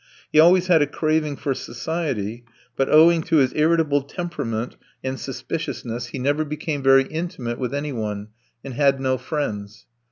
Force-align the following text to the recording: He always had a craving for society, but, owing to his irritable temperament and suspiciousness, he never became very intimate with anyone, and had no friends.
He 0.31 0.39
always 0.39 0.65
had 0.65 0.81
a 0.81 0.87
craving 0.87 1.35
for 1.35 1.53
society, 1.53 2.43
but, 2.75 2.89
owing 2.89 3.21
to 3.21 3.35
his 3.37 3.53
irritable 3.55 4.01
temperament 4.01 4.75
and 5.03 5.19
suspiciousness, 5.19 6.07
he 6.07 6.17
never 6.17 6.43
became 6.43 6.81
very 6.81 7.03
intimate 7.03 7.59
with 7.59 7.71
anyone, 7.75 8.29
and 8.63 8.73
had 8.73 8.99
no 8.99 9.19
friends. 9.19 9.85